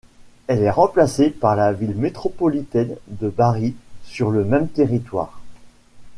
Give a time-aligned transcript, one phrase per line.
[0.47, 5.39] Elle est remplacée par la ville métropolitaine de Bari sur le même territoire.